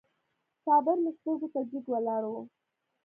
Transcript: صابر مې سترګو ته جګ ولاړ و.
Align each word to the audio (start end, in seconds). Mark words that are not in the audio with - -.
صابر 0.63 0.95
مې 1.03 1.11
سترګو 1.17 1.47
ته 1.53 1.59
جګ 1.69 1.85
ولاړ 1.91 2.23
و. 2.29 2.33